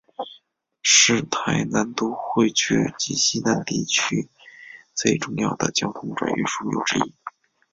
[0.81, 4.29] 是台南都会区及溪南地区
[4.95, 7.13] 最重要的交通转运枢纽之一。